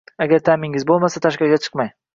Agar 0.25 0.41
ta'mingiz 0.47 0.87
bo'lmasa, 0.93 1.23
tashqariga 1.27 1.61
chiqmang 1.67 1.95